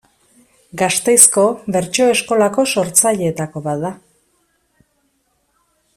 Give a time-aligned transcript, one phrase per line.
[0.81, 1.43] Gasteizko
[1.75, 3.95] Bertso Eskolako sortzaileetako bat da.